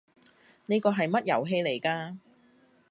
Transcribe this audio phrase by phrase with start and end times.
[0.65, 2.17] 呢個係乜遊戲嚟㗎？